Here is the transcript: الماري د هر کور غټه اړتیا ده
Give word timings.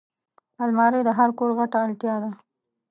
الماري 0.63 1.01
د 1.05 1.09
هر 1.17 1.29
کور 1.37 1.49
غټه 1.57 1.77
اړتیا 1.85 2.15
ده 2.23 2.31